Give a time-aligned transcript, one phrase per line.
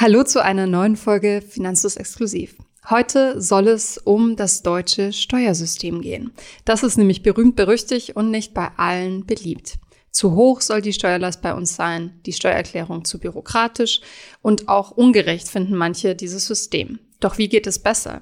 [0.00, 2.54] Hallo zu einer neuen Folge Finanzlos Exklusiv.
[2.88, 6.30] Heute soll es um das deutsche Steuersystem gehen.
[6.64, 9.74] Das ist nämlich berühmt berüchtigt und nicht bei allen beliebt.
[10.12, 14.00] Zu hoch soll die Steuerlast bei uns sein, die Steuererklärung zu bürokratisch
[14.40, 17.00] und auch ungerecht finden manche dieses System.
[17.18, 18.20] Doch wie geht es besser?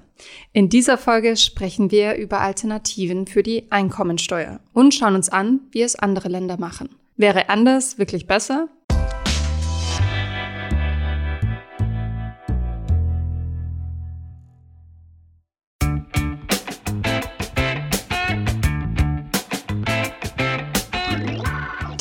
[0.55, 5.83] In dieser Folge sprechen wir über Alternativen für die Einkommensteuer und schauen uns an, wie
[5.83, 6.89] es andere Länder machen.
[7.19, 8.71] Wäre anders wirklich besser?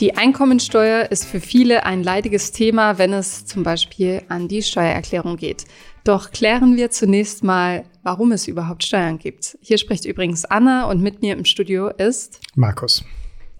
[0.05, 5.36] Die Einkommensteuer ist für viele ein leidiges Thema, wenn es zum Beispiel an die Steuererklärung
[5.36, 5.66] geht.
[6.04, 9.58] Doch klären wir zunächst mal, warum es überhaupt Steuern gibt.
[9.64, 13.04] Hier spricht übrigens Anna und mit mir im Studio ist Markus.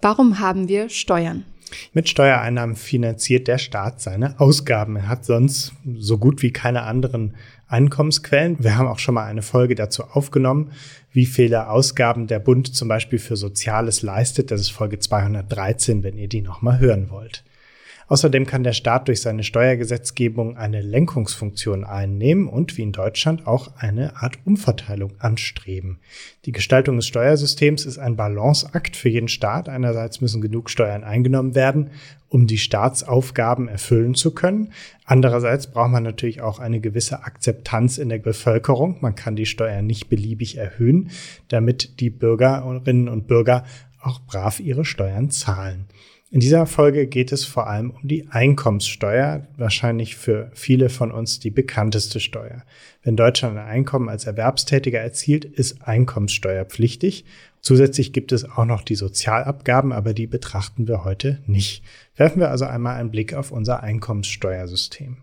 [0.00, 1.44] Warum haben wir Steuern?
[1.92, 4.94] Mit Steuereinnahmen finanziert der Staat seine Ausgaben.
[4.94, 7.34] Er hat sonst so gut wie keine anderen
[7.68, 8.56] Einkommensquellen.
[8.60, 10.72] Wir haben auch schon mal eine Folge dazu aufgenommen,
[11.12, 14.50] wie viele Ausgaben der Bund zum Beispiel für Soziales leistet.
[14.50, 17.44] Das ist Folge 213, wenn ihr die nochmal hören wollt.
[18.08, 23.76] Außerdem kann der Staat durch seine Steuergesetzgebung eine Lenkungsfunktion einnehmen und wie in Deutschland auch
[23.76, 25.98] eine Art Umverteilung anstreben.
[26.44, 29.68] Die Gestaltung des Steuersystems ist ein Balanceakt für jeden Staat.
[29.68, 31.90] Einerseits müssen genug Steuern eingenommen werden,
[32.28, 34.72] um die Staatsaufgaben erfüllen zu können.
[35.04, 38.98] Andererseits braucht man natürlich auch eine gewisse Akzeptanz in der Bevölkerung.
[39.00, 41.10] Man kann die Steuern nicht beliebig erhöhen,
[41.48, 43.64] damit die Bürgerinnen und Bürger
[44.00, 45.86] auch brav ihre Steuern zahlen.
[46.36, 51.40] In dieser Folge geht es vor allem um die Einkommenssteuer, wahrscheinlich für viele von uns
[51.40, 52.62] die bekannteste Steuer.
[53.02, 57.24] Wenn Deutschland ein Einkommen als Erwerbstätiger erzielt, ist Einkommenssteuer pflichtig.
[57.62, 61.82] Zusätzlich gibt es auch noch die Sozialabgaben, aber die betrachten wir heute nicht.
[62.16, 65.16] Werfen wir also einmal einen Blick auf unser Einkommenssteuersystem.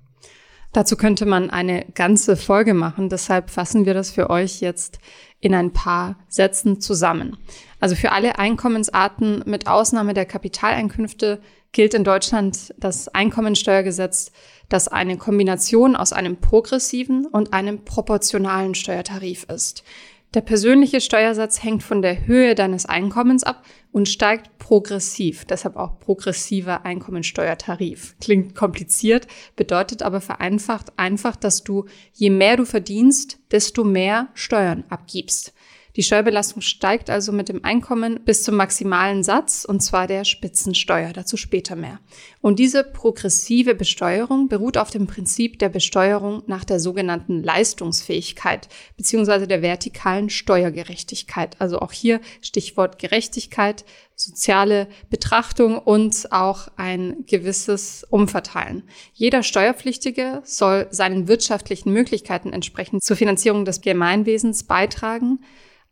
[0.71, 4.97] Dazu könnte man eine ganze Folge machen, deshalb fassen wir das für euch jetzt
[5.43, 7.35] in ein paar Sätzen zusammen.
[7.81, 11.41] Also für alle Einkommensarten mit Ausnahme der Kapitaleinkünfte
[11.73, 14.31] gilt in Deutschland das Einkommensteuergesetz,
[14.69, 19.83] das eine Kombination aus einem progressiven und einem proportionalen Steuertarif ist.
[20.33, 25.99] Der persönliche Steuersatz hängt von der Höhe deines Einkommens ab und steigt progressiv, deshalb auch
[25.99, 28.15] progressiver Einkommensteuertarif.
[28.19, 34.85] Klingt kompliziert, bedeutet aber vereinfacht einfach, dass du je mehr du verdienst, desto mehr Steuern
[34.89, 35.52] abgibst.
[35.95, 41.13] Die Steuerbelastung steigt also mit dem Einkommen bis zum maximalen Satz, und zwar der Spitzensteuer.
[41.13, 41.99] Dazu später mehr.
[42.41, 49.47] Und diese progressive Besteuerung beruht auf dem Prinzip der Besteuerung nach der sogenannten Leistungsfähigkeit beziehungsweise
[49.47, 51.61] der vertikalen Steuergerechtigkeit.
[51.61, 53.85] Also auch hier Stichwort Gerechtigkeit,
[54.15, 58.83] soziale Betrachtung und auch ein gewisses Umverteilen.
[59.13, 65.39] Jeder Steuerpflichtige soll seinen wirtschaftlichen Möglichkeiten entsprechend zur Finanzierung des Gemeinwesens beitragen.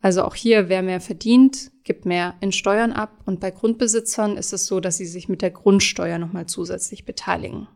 [0.02, 3.22] Also auch hier, wer mehr verdient, gibt mehr in Steuern ab.
[3.26, 7.68] Und bei Grundbesitzern ist es so, dass sie sich mit der Grundsteuer nochmal zusätzlich beteiligen.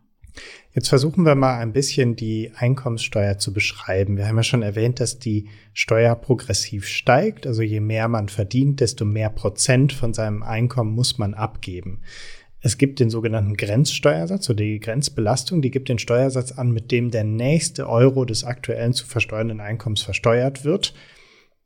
[0.73, 4.18] Jetzt versuchen wir mal ein bisschen die Einkommenssteuer zu beschreiben.
[4.18, 7.47] Wir haben ja schon erwähnt, dass die Steuer progressiv steigt.
[7.47, 12.01] Also je mehr man verdient, desto mehr Prozent von seinem Einkommen muss man abgeben.
[12.59, 17.12] Es gibt den sogenannten Grenzsteuersatz oder die Grenzbelastung, die gibt den Steuersatz an, mit dem
[17.12, 20.94] der nächste Euro des aktuellen zu versteuernden Einkommens versteuert wird.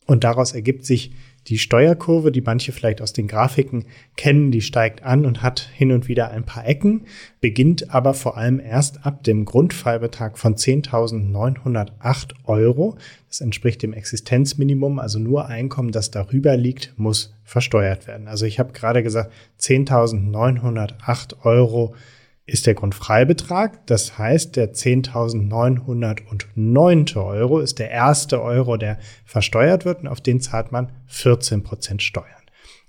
[0.06, 1.13] Und daraus ergibt sich
[1.49, 5.91] die Steuerkurve, die manche vielleicht aus den Grafiken kennen, die steigt an und hat hin
[5.91, 7.05] und wieder ein paar Ecken,
[7.41, 12.97] beginnt aber vor allem erst ab dem Grundfallbetrag von 10.908 Euro.
[13.27, 18.27] Das entspricht dem Existenzminimum, also nur Einkommen, das darüber liegt, muss versteuert werden.
[18.27, 21.95] Also ich habe gerade gesagt, 10.908 Euro
[22.49, 23.85] ist der Grundfreibetrag.
[23.87, 27.25] Das heißt, der 10.909.
[27.25, 32.03] Euro ist der erste Euro, der versteuert wird und auf den zahlt man 14 Prozent
[32.03, 32.27] Steuern.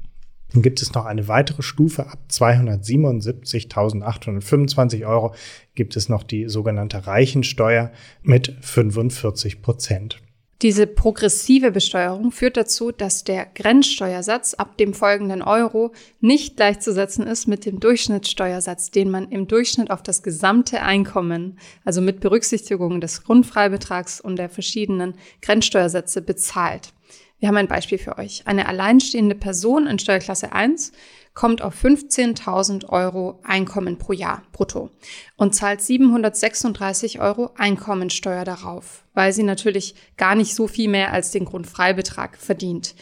[0.54, 5.36] Dann gibt es noch eine weitere Stufe ab 277.825 Euro
[5.76, 7.92] gibt es noch die sogenannte Reichensteuer
[8.24, 10.20] mit 45 Prozent.
[10.62, 17.48] Diese progressive Besteuerung führt dazu, dass der Grenzsteuersatz ab dem folgenden Euro nicht gleichzusetzen ist
[17.48, 23.24] mit dem Durchschnittssteuersatz, den man im Durchschnitt auf das gesamte Einkommen, also mit Berücksichtigung des
[23.24, 26.92] Grundfreibetrags und der verschiedenen Grenzsteuersätze bezahlt.
[27.40, 28.44] Wir haben ein Beispiel für euch.
[28.46, 30.92] Eine alleinstehende Person in Steuerklasse 1
[31.34, 34.90] kommt auf 15.000 Euro Einkommen pro Jahr brutto
[35.38, 41.32] und zahlt 736 Euro Einkommensteuer darauf, weil sie natürlich gar nicht so viel mehr als
[41.32, 42.94] den Grundfreibetrag verdient.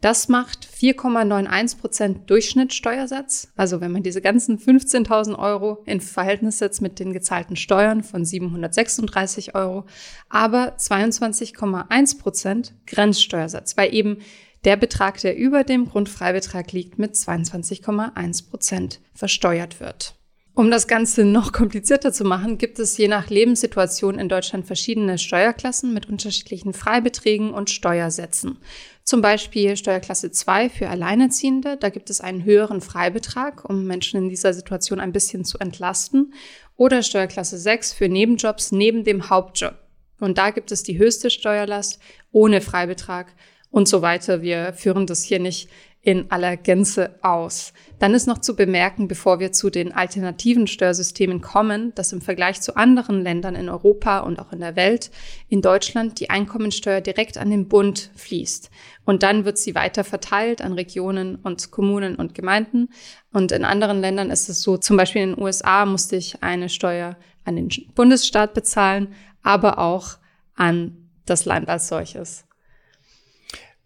[0.00, 3.48] Das macht 4,91 Prozent Durchschnittssteuersatz.
[3.56, 8.24] Also wenn man diese ganzen 15.000 Euro in Verhältnis setzt mit den gezahlten Steuern von
[8.24, 9.84] 736 Euro,
[10.28, 14.18] aber 22,1 Prozent Grenzsteuersatz, weil eben
[14.64, 20.16] der Betrag, der über dem Grundfreibetrag liegt, mit 22,1 Prozent versteuert wird.
[20.54, 25.18] Um das Ganze noch komplizierter zu machen, gibt es je nach Lebenssituation in Deutschland verschiedene
[25.18, 28.56] Steuerklassen mit unterschiedlichen Freibeträgen und Steuersätzen.
[29.06, 31.76] Zum Beispiel Steuerklasse 2 für Alleinerziehende.
[31.76, 36.34] Da gibt es einen höheren Freibetrag, um Menschen in dieser Situation ein bisschen zu entlasten.
[36.74, 39.76] Oder Steuerklasse 6 für Nebenjobs neben dem Hauptjob.
[40.18, 42.00] Und da gibt es die höchste Steuerlast
[42.32, 43.32] ohne Freibetrag
[43.70, 44.42] und so weiter.
[44.42, 45.68] Wir führen das hier nicht
[46.06, 47.72] in aller Gänze aus.
[47.98, 52.60] Dann ist noch zu bemerken, bevor wir zu den alternativen Steuersystemen kommen, dass im Vergleich
[52.60, 55.10] zu anderen Ländern in Europa und auch in der Welt
[55.48, 58.70] in Deutschland die Einkommensteuer direkt an den Bund fließt.
[59.04, 62.90] Und dann wird sie weiter verteilt an Regionen und Kommunen und Gemeinden.
[63.32, 66.68] Und in anderen Ländern ist es so, zum Beispiel in den USA musste ich eine
[66.68, 69.12] Steuer an den Bundesstaat bezahlen,
[69.42, 70.18] aber auch
[70.54, 72.45] an das Land als solches.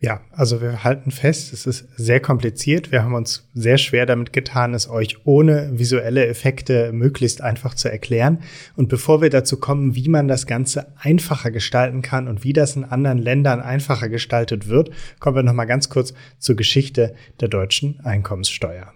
[0.02, 2.90] Ja, also wir halten fest, es ist sehr kompliziert.
[2.90, 7.90] Wir haben uns sehr schwer damit getan, es euch ohne visuelle Effekte möglichst einfach zu
[7.90, 8.38] erklären.
[8.76, 12.76] Und bevor wir dazu kommen, wie man das Ganze einfacher gestalten kann und wie das
[12.76, 18.00] in anderen Ländern einfacher gestaltet wird, kommen wir nochmal ganz kurz zur Geschichte der deutschen
[18.00, 18.94] Einkommenssteuer.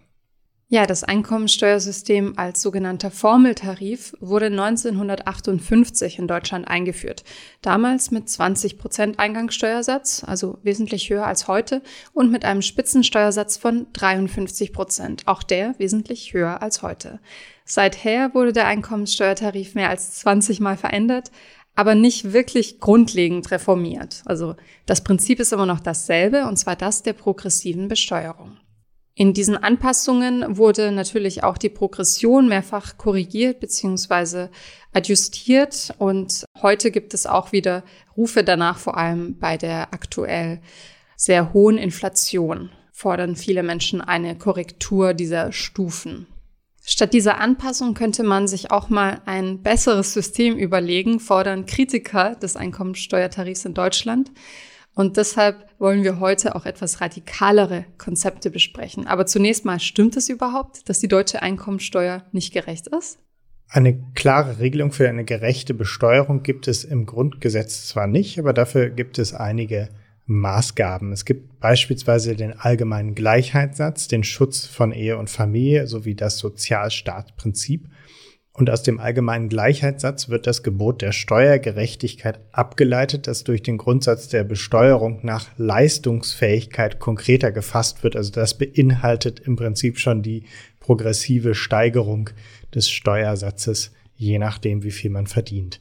[0.69, 7.23] Ja, das Einkommensteuersystem als sogenannter Formeltarif wurde 1958 in Deutschland eingeführt.
[7.61, 11.83] Damals mit 20 Prozent Eingangssteuersatz, also wesentlich höher als heute,
[12.15, 17.21] und mit einem Spitzensteuersatz von 53 Prozent, auch der wesentlich höher als heute.
[17.67, 21.31] Seither wurde der Einkommensteuertarif mehr als 20 Mal verändert,
[21.75, 24.23] aber nicht wirklich grundlegend reformiert.
[24.25, 24.57] Also
[24.87, 28.57] das Prinzip ist immer noch dasselbe, und zwar das der progressiven Besteuerung.
[29.17, 34.49] In diesen Anpassungen wurde natürlich auch die Progression mehrfach korrigiert bzw.
[34.93, 37.85] adjustiert und heute gibt es auch wieder
[38.17, 40.61] Rufe danach, vor allem bei der aktuell
[41.17, 46.29] sehr hohen Inflation fordern viele Menschen eine Korrektur dieser Stufen.
[46.87, 52.57] Statt dieser Anpassung könnte man sich auch mal ein besseres System überlegen, fordern Kritiker des
[52.57, 54.31] Einkommensteuertarifs in Deutschland.
[54.95, 59.07] Und deshalb wollen wir heute auch etwas radikalere Konzepte besprechen.
[59.07, 63.19] Aber zunächst mal, stimmt es überhaupt, dass die deutsche Einkommensteuer nicht gerecht ist?
[63.69, 68.91] Eine klare Regelung für eine gerechte Besteuerung gibt es im Grundgesetz zwar nicht, aber dafür
[68.91, 69.89] gibt es einige
[70.27, 71.13] Maßgaben.
[71.13, 77.89] Es gibt beispielsweise den allgemeinen Gleichheitssatz, den Schutz von Ehe und Familie sowie das Sozialstaatsprinzip.
[78.57, 84.29] Und aus dem allgemeinen Gleichheitssatz wird das Gebot der Steuergerechtigkeit abgeleitet, das durch den Grundsatz
[84.29, 88.15] der Besteuerung nach Leistungsfähigkeit konkreter gefasst wird.
[88.15, 90.45] Also das beinhaltet im Prinzip schon die
[90.79, 92.31] progressive Steigerung
[92.73, 95.81] des Steuersatzes, je nachdem, wie viel man verdient.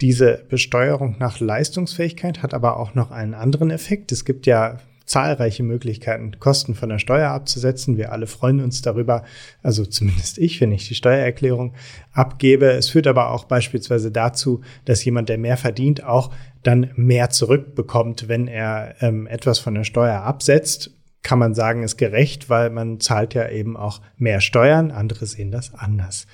[0.00, 4.10] Diese Besteuerung nach Leistungsfähigkeit hat aber auch noch einen anderen Effekt.
[4.10, 4.78] Es gibt ja
[5.10, 7.96] zahlreiche Möglichkeiten, Kosten von der Steuer abzusetzen.
[7.96, 9.24] Wir alle freuen uns darüber,
[9.60, 11.74] also zumindest ich, wenn ich die Steuererklärung
[12.12, 12.66] abgebe.
[12.66, 16.30] Es führt aber auch beispielsweise dazu, dass jemand, der mehr verdient, auch
[16.62, 20.92] dann mehr zurückbekommt, wenn er ähm, etwas von der Steuer absetzt.
[21.22, 24.92] Kann man sagen, ist gerecht, weil man zahlt ja eben auch mehr Steuern.
[24.92, 26.28] Andere sehen das anders.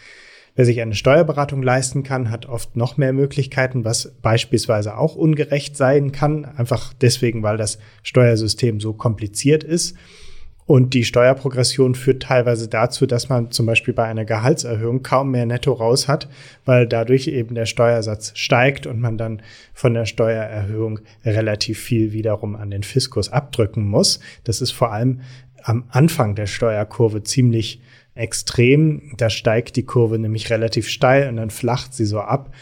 [0.57, 5.77] Wer sich eine Steuerberatung leisten kann, hat oft noch mehr Möglichkeiten, was beispielsweise auch ungerecht
[5.77, 9.97] sein kann, einfach deswegen, weil das Steuersystem so kompliziert ist.
[10.65, 15.47] Und die Steuerprogression führt teilweise dazu, dass man zum Beispiel bei einer Gehaltserhöhung kaum mehr
[15.47, 16.29] netto raus hat,
[16.65, 19.43] weil dadurch eben der Steuersatz steigt und man dann
[19.75, 24.19] von der Steuererhöhung relativ viel wiederum an den Fiskus abdrücken muss.
[24.43, 25.21] Das ist vor allem
[25.63, 27.81] am Anfang der Steuerkurve ziemlich
[28.17, 29.13] extrem.
[29.17, 32.53] Da steigt die Kurve nämlich relativ steil und dann flacht sie so ab.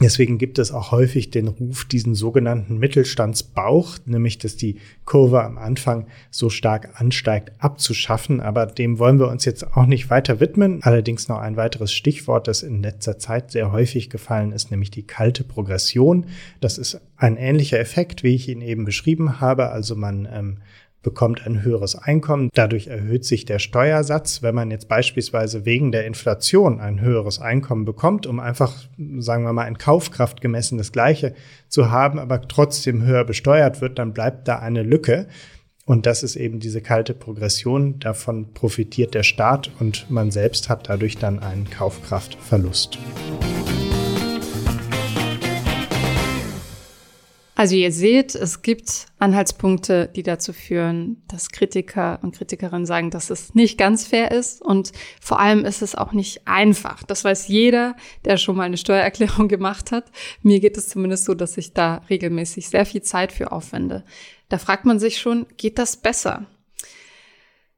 [0.00, 5.58] Deswegen gibt es auch häufig den Ruf, diesen sogenannten Mittelstandsbauch, nämlich dass die Kurve am
[5.58, 8.40] Anfang so stark ansteigt, abzuschaffen.
[8.40, 10.82] Aber dem wollen wir uns jetzt auch nicht weiter widmen.
[10.82, 15.06] Allerdings noch ein weiteres Stichwort, das in letzter Zeit sehr häufig gefallen ist, nämlich die
[15.06, 16.26] kalte Progression.
[16.60, 19.70] Das ist ein ähnlicher Effekt, wie ich ihn eben beschrieben habe.
[19.70, 20.58] Also man ähm,
[21.02, 22.50] bekommt ein höheres Einkommen.
[22.54, 24.42] Dadurch erhöht sich der Steuersatz.
[24.42, 28.74] Wenn man jetzt beispielsweise wegen der Inflation ein höheres Einkommen bekommt, um einfach,
[29.18, 31.34] sagen wir mal, in Kaufkraft gemessen das Gleiche
[31.68, 35.26] zu haben, aber trotzdem höher besteuert wird, dann bleibt da eine Lücke.
[35.84, 37.98] Und das ist eben diese kalte Progression.
[37.98, 42.98] Davon profitiert der Staat und man selbst hat dadurch dann einen Kaufkraftverlust.
[47.62, 53.30] Also ihr seht, es gibt Anhaltspunkte, die dazu führen, dass Kritiker und Kritikerinnen sagen, dass
[53.30, 54.90] es nicht ganz fair ist und
[55.20, 57.04] vor allem ist es auch nicht einfach.
[57.04, 60.10] Das weiß jeder, der schon mal eine Steuererklärung gemacht hat.
[60.42, 64.02] Mir geht es zumindest so, dass ich da regelmäßig sehr viel Zeit für aufwende.
[64.48, 66.48] Da fragt man sich schon, geht das besser?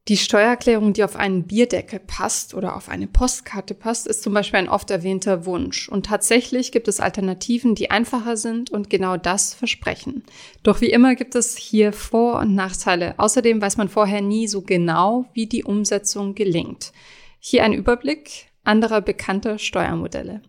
[0.07, 4.59] Die Steuererklärung, die auf einen Bierdeckel passt oder auf eine Postkarte passt, ist zum Beispiel
[4.59, 5.89] ein oft erwähnter Wunsch.
[5.89, 10.23] Und tatsächlich gibt es Alternativen, die einfacher sind und genau das versprechen.
[10.63, 13.15] Doch wie immer gibt es hier Vor- und Nachteile.
[13.17, 16.93] Außerdem weiß man vorher nie so genau, wie die Umsetzung gelingt.
[17.41, 20.43] Hier ein Überblick anderer bekannter Steuermodelle.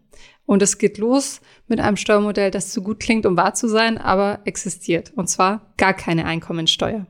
[0.45, 3.97] Und es geht los mit einem Steuermodell, das zu gut klingt, um wahr zu sein,
[3.97, 5.13] aber existiert.
[5.15, 7.07] Und zwar gar keine Einkommensteuer.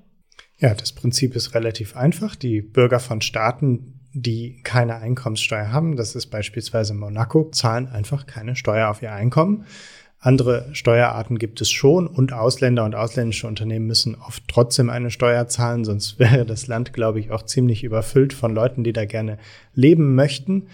[0.58, 2.36] Ja, das Prinzip ist relativ einfach.
[2.36, 8.56] Die Bürger von Staaten, die keine Einkommenssteuer haben, das ist beispielsweise Monaco, zahlen einfach keine
[8.56, 9.66] Steuer auf ihr Einkommen.
[10.26, 15.48] Andere Steuerarten gibt es schon und Ausländer und ausländische Unternehmen müssen oft trotzdem eine Steuer
[15.48, 19.38] zahlen, sonst wäre das Land, glaube ich, auch ziemlich überfüllt von Leuten, die da gerne
[19.74, 20.68] leben möchten.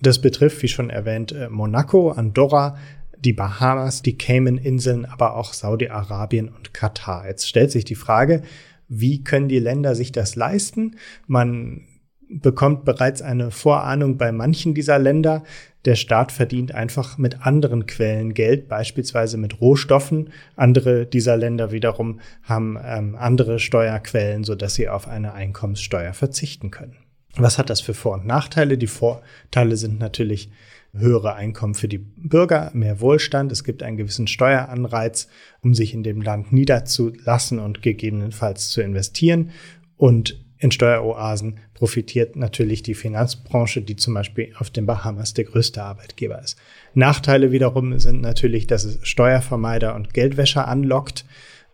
[0.00, 2.78] Das betrifft, wie schon erwähnt, äh, Monaco, Andorra,
[3.18, 7.28] die Bahamas, die Cayman-Inseln, aber auch Saudi-Arabien und Katar.
[7.28, 8.42] Jetzt stellt sich die Frage,
[8.88, 10.96] wie können die Länder sich das leisten?
[11.26, 11.82] Man
[12.28, 15.44] bekommt bereits eine Vorahnung bei manchen dieser Länder.
[15.84, 20.30] Der Staat verdient einfach mit anderen Quellen Geld, beispielsweise mit Rohstoffen.
[20.56, 26.96] Andere dieser Länder wiederum haben ähm, andere Steuerquellen, sodass sie auf eine Einkommenssteuer verzichten können.
[27.36, 28.78] Was hat das für Vor- und Nachteile?
[28.78, 30.50] Die Vorteile sind natürlich
[30.98, 33.52] höhere Einkommen für die Bürger, mehr Wohlstand.
[33.52, 35.28] Es gibt einen gewissen Steueranreiz,
[35.62, 39.50] um sich in dem Land niederzulassen und gegebenenfalls zu investieren.
[39.96, 45.82] Und in Steueroasen profitiert natürlich die Finanzbranche, die zum Beispiel auf den Bahamas der größte
[45.82, 46.56] Arbeitgeber ist.
[46.94, 51.26] Nachteile wiederum sind natürlich, dass es Steuervermeider und Geldwäscher anlockt.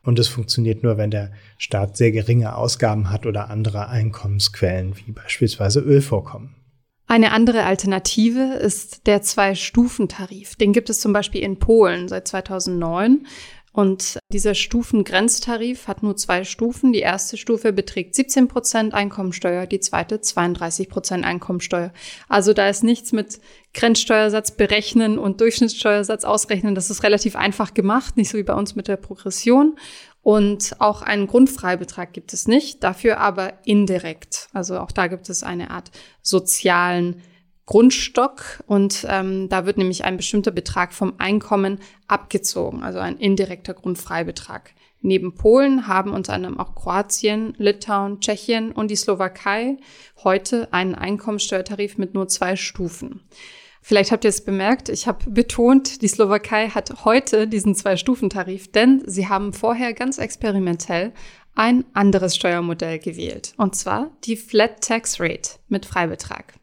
[0.02, 5.12] Und es funktioniert nur, wenn der Staat sehr geringe Ausgaben hat oder andere Einkommensquellen, wie
[5.12, 6.56] beispielsweise Ölvorkommen.
[7.06, 10.56] Eine andere Alternative ist der Zwei-Stufen-Tarif.
[10.56, 13.26] Den gibt es zum Beispiel in Polen seit 2009.
[13.72, 16.92] Und dieser Stufengrenztarif hat nur zwei Stufen.
[16.92, 21.90] Die erste Stufe beträgt 17 Prozent Einkommensteuer, die zweite 32 Prozent Einkommensteuer.
[22.28, 23.40] Also da ist nichts mit
[23.72, 26.74] Grenzsteuersatz berechnen und Durchschnittssteuersatz ausrechnen.
[26.74, 29.76] Das ist relativ einfach gemacht, nicht so wie bei uns mit der Progression.
[30.22, 34.48] Und auch einen Grundfreibetrag gibt es nicht, dafür aber indirekt.
[34.52, 35.90] Also auch da gibt es eine Art
[36.22, 37.22] sozialen
[37.66, 43.74] Grundstock und ähm, da wird nämlich ein bestimmter Betrag vom Einkommen abgezogen, also ein indirekter
[43.74, 44.74] Grundfreibetrag.
[45.00, 49.78] Neben Polen haben unter anderem auch Kroatien, Litauen, Tschechien und die Slowakei
[50.22, 53.22] heute einen Einkommensteuertarif mit nur zwei Stufen.
[53.84, 59.02] Vielleicht habt ihr es bemerkt, ich habe betont, die Slowakei hat heute diesen Zwei-Stufen-Tarif, denn
[59.06, 61.12] sie haben vorher ganz experimentell
[61.56, 66.54] ein anderes Steuermodell gewählt, und zwar die Flat Tax Rate mit Freibetrag.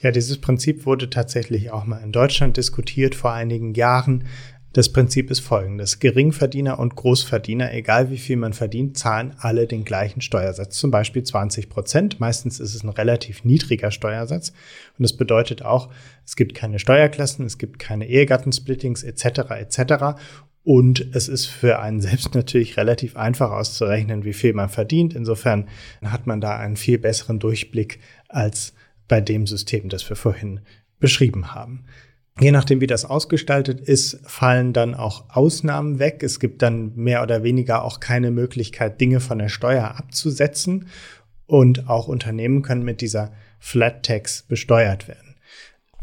[0.00, 4.24] Ja, dieses Prinzip wurde tatsächlich auch mal in Deutschland diskutiert vor einigen Jahren.
[4.72, 5.98] Das Prinzip ist folgendes.
[5.98, 11.24] Geringverdiener und Großverdiener, egal wie viel man verdient, zahlen alle den gleichen Steuersatz, zum Beispiel
[11.24, 12.20] 20 Prozent.
[12.20, 14.50] Meistens ist es ein relativ niedriger Steuersatz.
[14.96, 15.90] Und das bedeutet auch,
[16.24, 19.50] es gibt keine Steuerklassen, es gibt keine Ehegattensplittings etc.
[19.58, 20.20] etc.
[20.62, 25.14] Und es ist für einen selbst natürlich relativ einfach auszurechnen, wie viel man verdient.
[25.14, 25.66] Insofern
[26.00, 27.98] hat man da einen viel besseren Durchblick
[28.28, 28.72] als
[29.08, 30.60] bei dem System, das wir vorhin
[31.00, 31.86] beschrieben haben.
[32.38, 36.22] Je nachdem, wie das ausgestaltet ist, fallen dann auch Ausnahmen weg.
[36.22, 40.86] Es gibt dann mehr oder weniger auch keine Möglichkeit, Dinge von der Steuer abzusetzen.
[41.46, 45.34] Und auch Unternehmen können mit dieser Flat Tax besteuert werden.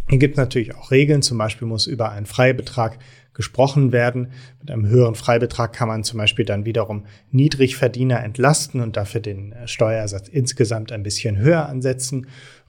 [0.09, 1.21] Hier gibt es natürlich auch Regeln.
[1.21, 2.99] Zum Beispiel muss über einen Freibetrag
[3.33, 4.31] gesprochen werden.
[4.59, 9.55] Mit einem höheren Freibetrag kann man zum Beispiel dann wiederum Niedrigverdiener entlasten und dafür den
[9.65, 12.27] Steuersatz insgesamt ein bisschen höher ansetzen.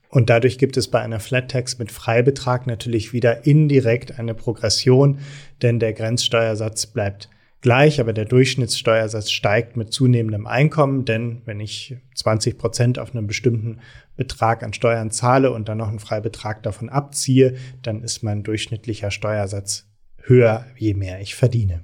[0.09, 5.19] Und dadurch gibt es bei einer Flat Tax mit Freibetrag natürlich wieder indirekt eine Progression,
[5.61, 7.29] denn der Grenzsteuersatz bleibt
[7.61, 13.27] gleich, aber der Durchschnittssteuersatz steigt mit zunehmendem Einkommen, denn wenn ich 20 Prozent auf einen
[13.27, 13.81] bestimmten
[14.17, 19.11] Betrag an Steuern zahle und dann noch einen Freibetrag davon abziehe, dann ist mein durchschnittlicher
[19.11, 19.87] Steuersatz
[20.23, 21.83] höher, je mehr ich verdiene.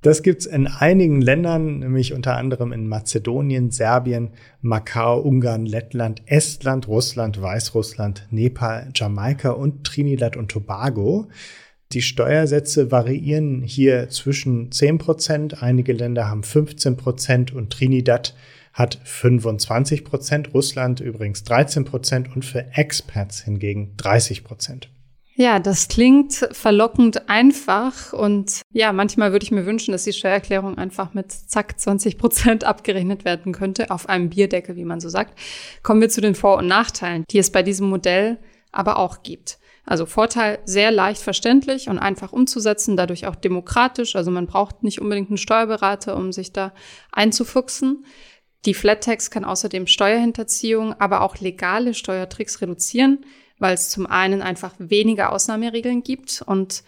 [0.00, 6.86] Das gibt's in einigen Ländern, nämlich unter anderem in Mazedonien, Serbien, Macau, Ungarn, Lettland, Estland,
[6.86, 11.28] Russland, Weißrussland, Nepal, Jamaika und Trinidad und Tobago.
[11.92, 18.36] Die Steuersätze variieren hier zwischen 10 Prozent, einige Länder haben 15 Prozent und Trinidad
[18.74, 24.90] hat 25 Prozent, Russland übrigens 13 Prozent und für Expats hingegen 30 Prozent.
[25.40, 30.76] Ja, das klingt verlockend einfach und ja, manchmal würde ich mir wünschen, dass die Steuererklärung
[30.76, 35.38] einfach mit zack 20 Prozent abgerechnet werden könnte auf einem Bierdeckel, wie man so sagt.
[35.84, 38.38] Kommen wir zu den Vor- und Nachteilen, die es bei diesem Modell
[38.72, 39.60] aber auch gibt.
[39.86, 44.16] Also Vorteil sehr leicht verständlich und einfach umzusetzen, dadurch auch demokratisch.
[44.16, 46.74] Also man braucht nicht unbedingt einen Steuerberater, um sich da
[47.12, 48.04] einzufuchsen.
[48.64, 53.24] Die Flat Tax kann außerdem Steuerhinterziehung, aber auch legale Steuertricks reduzieren
[53.58, 56.82] weil es zum einen einfach weniger Ausnahmeregeln gibt und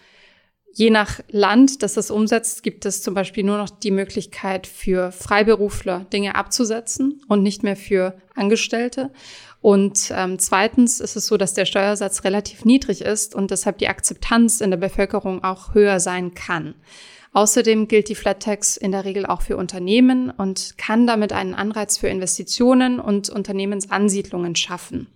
[0.73, 5.11] je nach Land, das das umsetzt, gibt es zum Beispiel nur noch die Möglichkeit für
[5.11, 9.11] Freiberufler Dinge abzusetzen und nicht mehr für Angestellte.
[9.59, 13.89] Und ähm, zweitens ist es so, dass der Steuersatz relativ niedrig ist und deshalb die
[13.89, 16.73] Akzeptanz in der Bevölkerung auch höher sein kann.
[17.33, 21.53] Außerdem gilt die Flat Tax in der Regel auch für Unternehmen und kann damit einen
[21.53, 25.07] Anreiz für Investitionen und Unternehmensansiedlungen schaffen.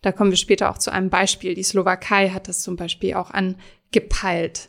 [0.00, 1.54] Da kommen wir später auch zu einem Beispiel.
[1.54, 4.68] Die Slowakei hat das zum Beispiel auch angepeilt.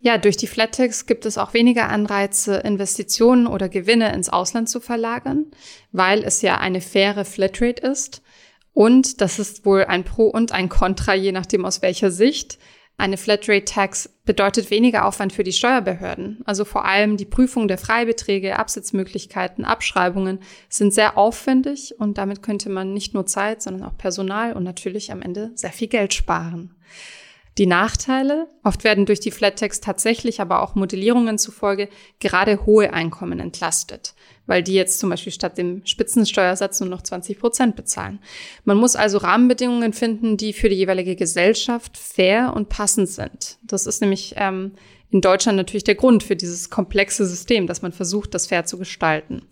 [0.00, 4.68] Ja, durch die Flat Tax gibt es auch weniger Anreize, Investitionen oder Gewinne ins Ausland
[4.68, 5.46] zu verlagern,
[5.92, 8.20] weil es ja eine faire Flatrate ist.
[8.74, 12.58] Und das ist wohl ein Pro und ein Contra, je nachdem aus welcher Sicht.
[13.02, 16.40] Eine Flatrate Tax bedeutet weniger Aufwand für die Steuerbehörden.
[16.44, 22.70] Also vor allem die Prüfung der Freibeträge, Absitzmöglichkeiten, Abschreibungen sind sehr aufwendig und damit könnte
[22.70, 26.76] man nicht nur Zeit, sondern auch Personal und natürlich am Ende sehr viel Geld sparen.
[27.58, 32.94] Die Nachteile, oft werden durch die Flat Tax tatsächlich aber auch Modellierungen zufolge gerade hohe
[32.94, 34.14] Einkommen entlastet,
[34.46, 38.20] weil die jetzt zum Beispiel statt dem Spitzensteuersatz nur noch 20 Prozent bezahlen.
[38.64, 43.58] Man muss also Rahmenbedingungen finden, die für die jeweilige Gesellschaft fair und passend sind.
[43.62, 44.72] Das ist nämlich ähm,
[45.10, 48.78] in Deutschland natürlich der Grund für dieses komplexe System, dass man versucht, das fair zu
[48.78, 49.42] gestalten.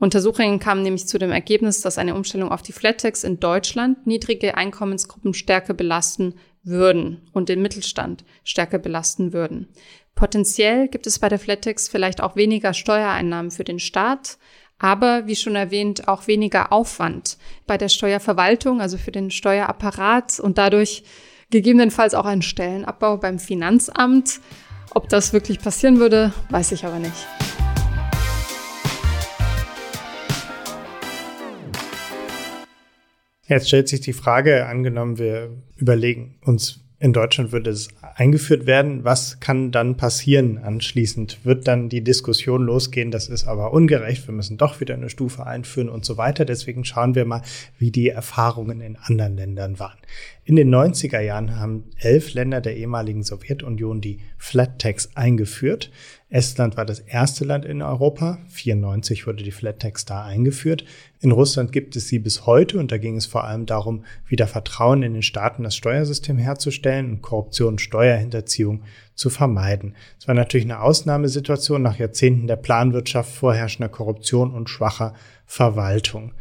[0.00, 4.06] Untersuchungen kamen nämlich zu dem Ergebnis, dass eine Umstellung auf die Flat Tax in Deutschland
[4.06, 9.68] niedrige Einkommensgruppen stärker belasten würden und den Mittelstand stärker belasten würden.
[10.14, 14.38] Potenziell gibt es bei der Flattex vielleicht auch weniger Steuereinnahmen für den Staat,
[14.78, 20.58] aber wie schon erwähnt auch weniger Aufwand bei der Steuerverwaltung, also für den Steuerapparat und
[20.58, 21.04] dadurch
[21.50, 24.40] gegebenenfalls auch ein Stellenabbau beim Finanzamt.
[24.94, 27.49] Ob das wirklich passieren würde, weiß ich aber nicht.
[33.50, 39.02] Jetzt stellt sich die Frage, angenommen, wir überlegen uns, in Deutschland würde es eingeführt werden.
[39.02, 41.44] Was kann dann passieren anschließend?
[41.44, 45.46] Wird dann die Diskussion losgehen, das ist aber ungerecht, wir müssen doch wieder eine Stufe
[45.46, 46.44] einführen und so weiter.
[46.44, 47.42] Deswegen schauen wir mal,
[47.76, 49.98] wie die Erfahrungen in anderen Ländern waren.
[50.50, 55.92] In den 90er Jahren haben elf Länder der ehemaligen Sowjetunion die Flat Tax eingeführt.
[56.28, 58.38] Estland war das erste Land in Europa.
[58.48, 60.84] 94 wurde die Flat Tax da eingeführt.
[61.20, 64.48] In Russland gibt es sie bis heute und da ging es vor allem darum, wieder
[64.48, 68.82] Vertrauen in den Staaten, das Steuersystem herzustellen und Korruption Steuerhinterziehung
[69.14, 69.94] zu vermeiden.
[70.18, 75.14] Es war natürlich eine Ausnahmesituation nach Jahrzehnten der Planwirtschaft, vorherrschender Korruption und schwacher
[75.46, 76.32] Verwaltung.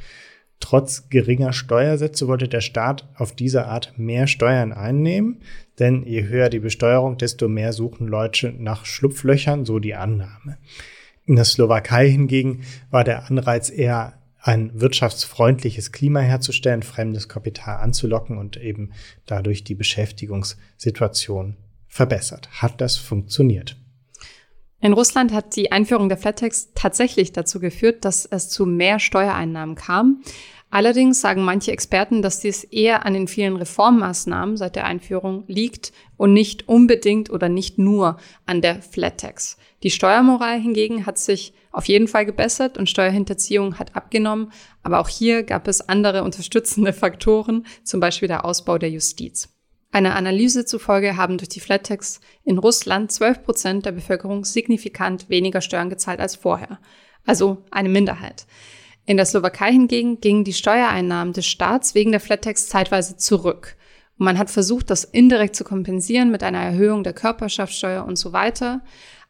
[0.60, 5.42] Trotz geringer Steuersätze wollte der Staat auf diese Art mehr Steuern einnehmen,
[5.80, 10.58] denn je höher die Besteuerung, desto mehr suchen Leute nach Schlupflöchern, so die Annahme.
[11.26, 18.38] In der Slowakei hingegen war der Anreiz eher ein wirtschaftsfreundliches Klima herzustellen, fremdes Kapital anzulocken
[18.38, 18.92] und eben
[19.26, 22.50] dadurch die Beschäftigungssituation verbessert.
[22.62, 23.78] Hat das funktioniert?
[24.82, 29.00] In Russland hat die Einführung der Flat Tax tatsächlich dazu geführt, dass es zu mehr
[29.00, 30.22] Steuereinnahmen kam.
[30.72, 35.92] Allerdings sagen manche Experten, dass dies eher an den vielen Reformmaßnahmen seit der Einführung liegt
[36.16, 39.58] und nicht unbedingt oder nicht nur an der Flat Tax.
[39.82, 44.52] Die Steuermoral hingegen hat sich auf jeden Fall gebessert und Steuerhinterziehung hat abgenommen,
[44.84, 49.50] aber auch hier gab es andere unterstützende Faktoren, zum Beispiel der Ausbau der Justiz.
[49.92, 55.30] Einer Analyse zufolge haben durch die Flat Tax in Russland 12 Prozent der Bevölkerung signifikant
[55.30, 56.80] weniger Steuern gezahlt als vorher.
[57.26, 58.46] Also eine Minderheit.
[59.06, 63.76] In der Slowakei hingegen gingen die Steuereinnahmen des Staats wegen der Flat Tax zeitweise zurück.
[64.20, 68.34] Und man hat versucht, das indirekt zu kompensieren mit einer Erhöhung der Körperschaftssteuer und so
[68.34, 68.82] weiter.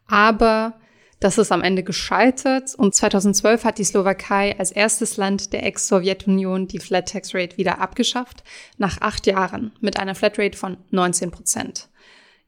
[0.08, 0.74] Aber
[1.19, 6.67] das ist am Ende gescheitert und 2012 hat die Slowakei als erstes Land der Ex-Sowjetunion
[6.67, 8.43] die Flat Tax Rate wieder abgeschafft,
[8.77, 11.89] nach acht Jahren mit einer Flat Rate von 19 Prozent.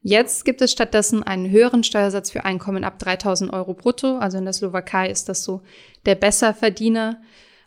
[0.00, 4.18] Jetzt gibt es stattdessen einen höheren Steuersatz für Einkommen ab 3000 Euro brutto.
[4.18, 5.62] Also in der Slowakei ist das so
[6.06, 7.20] der Besserverdiener.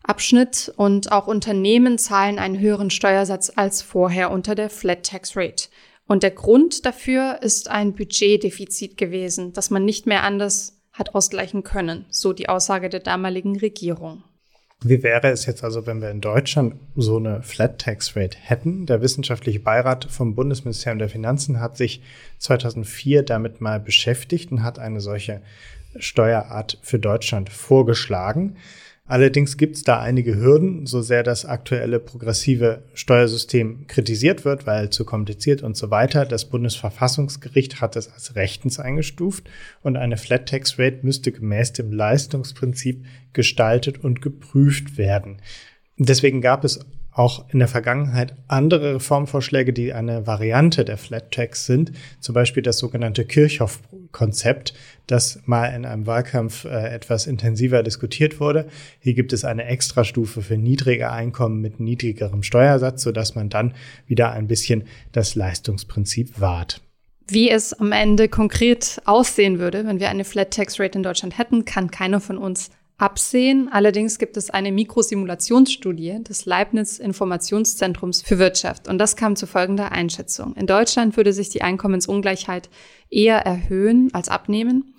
[0.03, 5.69] Abschnitt und auch Unternehmen zahlen einen höheren Steuersatz als vorher unter der Flat Tax Rate.
[6.07, 11.63] Und der Grund dafür ist ein Budgetdefizit gewesen, das man nicht mehr anders hat ausgleichen
[11.63, 14.23] können, so die Aussage der damaligen Regierung.
[14.81, 18.86] Wie wäre es jetzt also, wenn wir in Deutschland so eine Flat Tax Rate hätten?
[18.86, 22.01] Der wissenschaftliche Beirat vom Bundesministerium der Finanzen hat sich
[22.39, 25.41] 2004 damit mal beschäftigt und hat eine solche
[25.97, 28.58] Steuerart für Deutschland vorgeschlagen.
[29.07, 34.89] Allerdings gibt es da einige Hürden, so sehr das aktuelle progressive Steuersystem kritisiert wird, weil
[34.89, 36.25] zu kompliziert und so weiter.
[36.25, 39.47] Das Bundesverfassungsgericht hat es als rechtens eingestuft
[39.83, 45.37] und eine Flat Tax Rate müsste gemäß dem Leistungsprinzip gestaltet und geprüft werden.
[45.97, 46.79] Deswegen gab es
[47.15, 52.62] auch in der Vergangenheit andere Reformvorschläge, die eine Variante der Flat Tax sind, zum Beispiel
[52.62, 54.73] das sogenannte Kirchhoff-Konzept,
[55.08, 58.67] das mal in einem Wahlkampf äh, etwas intensiver diskutiert wurde.
[58.99, 63.73] Hier gibt es eine Extrastufe für niedrige Einkommen mit niedrigerem Steuersatz, sodass man dann
[64.08, 66.82] wieder ein bisschen das Leistungsprinzip wahrt.
[67.28, 71.38] Wie es am Ende konkret aussehen würde, wenn wir eine Flat Tax Rate in Deutschland
[71.38, 73.69] hätten, kann keiner von uns absehen.
[73.71, 79.91] Allerdings gibt es eine Mikrosimulationsstudie des Leibniz Informationszentrums für Wirtschaft und das kam zu folgender
[79.91, 80.55] Einschätzung.
[80.55, 82.69] In Deutschland würde sich die Einkommensungleichheit
[83.10, 84.95] eher erhöhen als abnehmen.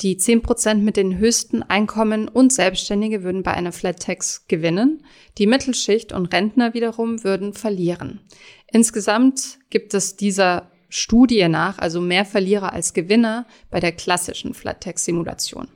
[0.00, 5.02] Die 10 Prozent mit den höchsten Einkommen und Selbstständige würden bei einer Flat Tax gewinnen.
[5.38, 8.20] Die Mittelschicht und Rentner wiederum würden verlieren.
[8.70, 14.82] Insgesamt gibt es dieser Studie nach also mehr Verlierer als Gewinner bei der klassischen Flat
[14.82, 15.68] Tax Simulation.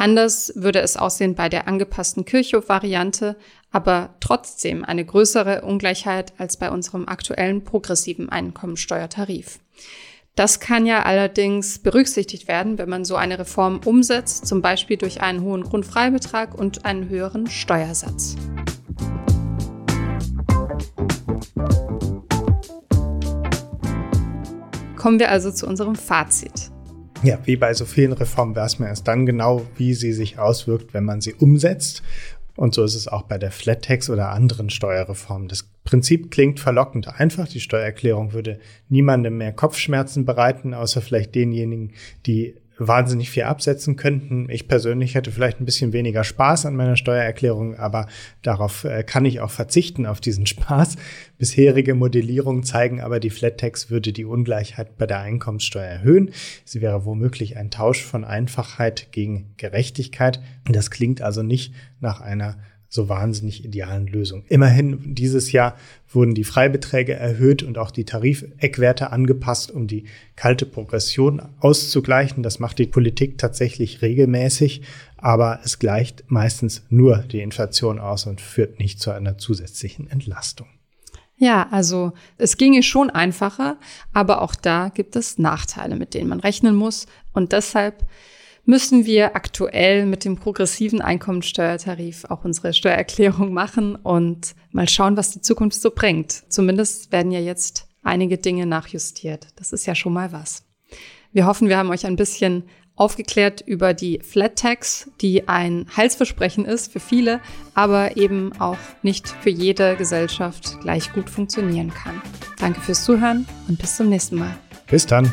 [0.00, 3.36] Anders würde es aussehen bei der angepassten Kirchhof-Variante,
[3.70, 9.58] aber trotzdem eine größere Ungleichheit als bei unserem aktuellen progressiven Einkommensteuertarif.
[10.36, 15.20] Das kann ja allerdings berücksichtigt werden, wenn man so eine Reform umsetzt, zum Beispiel durch
[15.20, 18.36] einen hohen Grundfreibetrag und einen höheren Steuersatz.
[24.96, 26.70] Kommen wir also zu unserem Fazit.
[27.22, 30.94] Ja, wie bei so vielen Reformen weiß man erst dann genau, wie sie sich auswirkt,
[30.94, 32.02] wenn man sie umsetzt.
[32.56, 35.48] Und so ist es auch bei der Flat Tax oder anderen Steuerreformen.
[35.48, 37.48] Das Prinzip klingt verlockend einfach.
[37.48, 41.92] Die Steuererklärung würde niemandem mehr Kopfschmerzen bereiten, außer vielleicht denjenigen,
[42.26, 44.48] die wahnsinnig viel absetzen könnten.
[44.48, 48.08] Ich persönlich hätte vielleicht ein bisschen weniger Spaß an meiner Steuererklärung, aber
[48.42, 50.96] darauf äh, kann ich auch verzichten, auf diesen Spaß.
[51.38, 56.30] Bisherige Modellierungen zeigen aber, die Flat Tax würde die Ungleichheit bei der Einkommenssteuer erhöhen.
[56.64, 60.40] Sie wäre womöglich ein Tausch von Einfachheit gegen Gerechtigkeit.
[60.64, 62.56] Das klingt also nicht nach einer
[62.90, 64.44] so wahnsinnig idealen Lösung.
[64.48, 65.76] Immerhin dieses Jahr
[66.12, 72.42] wurden die Freibeträge erhöht und auch die Tarifeckwerte angepasst, um die kalte Progression auszugleichen.
[72.42, 74.82] Das macht die Politik tatsächlich regelmäßig,
[75.16, 80.66] aber es gleicht meistens nur die Inflation aus und führt nicht zu einer zusätzlichen Entlastung.
[81.36, 83.78] Ja, also es ginge schon einfacher,
[84.12, 87.06] aber auch da gibt es Nachteile, mit denen man rechnen muss.
[87.32, 88.04] Und deshalb
[88.70, 95.32] müssen wir aktuell mit dem progressiven Einkommensteuertarif auch unsere Steuererklärung machen und mal schauen, was
[95.32, 96.44] die Zukunft so bringt.
[96.52, 99.48] Zumindest werden ja jetzt einige Dinge nachjustiert.
[99.56, 100.62] Das ist ja schon mal was.
[101.32, 102.62] Wir hoffen, wir haben euch ein bisschen
[102.94, 107.40] aufgeklärt über die Flat Tax, die ein Heilsversprechen ist für viele,
[107.74, 112.22] aber eben auch nicht für jede Gesellschaft gleich gut funktionieren kann.
[112.60, 114.56] Danke fürs Zuhören und bis zum nächsten Mal.
[114.86, 115.32] Bis dann.